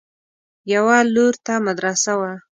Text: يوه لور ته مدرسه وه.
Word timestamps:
يوه 0.73 0.97
لور 1.13 1.33
ته 1.45 1.53
مدرسه 1.67 2.11
وه. 2.19 2.31